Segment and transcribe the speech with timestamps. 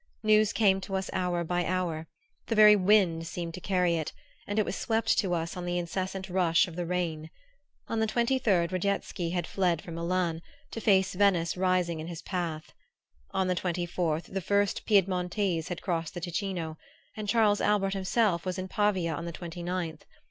[0.23, 2.07] News came to us hour by hour:
[2.47, 4.13] the very wind seemed to carry it,
[4.47, 7.29] and it was swept to us on the incessant rush of the rain.
[7.87, 10.41] On the twenty third Radetsky had fled from Milan,
[10.71, 12.73] to face Venice rising in his path.
[13.29, 16.77] On the twenty fourth the first Piedmontese had crossed the Ticino,
[17.15, 20.03] and Charles Albert himself was in Pavia on the twenty ninth.